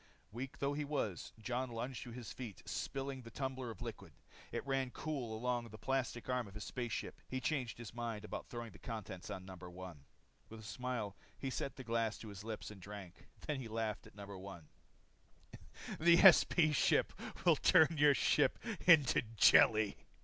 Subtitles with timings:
[0.31, 4.13] Weak though he was Jon lunged to his feet, spilling the tumbler of liquid.
[4.51, 7.13] It ran cool along the plastic arm of his space suit.
[7.27, 9.55] He changed his mind about throwing the contents on No.
[9.57, 10.03] 1.
[10.49, 13.27] With a smile he set the glass at his lips and drank.
[13.45, 14.25] Then he laughed at No.
[14.39, 14.69] 1.
[15.99, 17.13] "The SP ship
[17.45, 18.57] will turn your ship
[18.87, 19.97] into jelly."